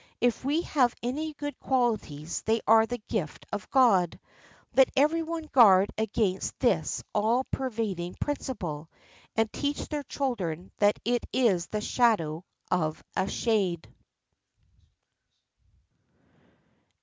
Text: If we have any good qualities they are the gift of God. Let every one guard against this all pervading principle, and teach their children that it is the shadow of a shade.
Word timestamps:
If 0.19 0.43
we 0.43 0.63
have 0.63 0.95
any 1.03 1.33
good 1.33 1.59
qualities 1.59 2.41
they 2.41 2.59
are 2.65 2.87
the 2.87 2.97
gift 3.07 3.45
of 3.53 3.69
God. 3.69 4.19
Let 4.75 4.89
every 4.97 5.21
one 5.21 5.43
guard 5.51 5.91
against 5.95 6.57
this 6.59 7.03
all 7.13 7.43
pervading 7.51 8.15
principle, 8.19 8.89
and 9.35 9.53
teach 9.53 9.89
their 9.89 10.01
children 10.01 10.71
that 10.77 10.97
it 11.05 11.27
is 11.31 11.67
the 11.67 11.81
shadow 11.81 12.43
of 12.71 13.03
a 13.15 13.27
shade. 13.29 13.93